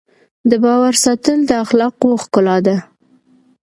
د 0.49 0.51
باور 0.63 0.93
ساتل 1.03 1.37
د 1.45 1.51
اخلاقو 1.63 2.09
ښکلا 2.23 2.57
ده. 2.65 2.75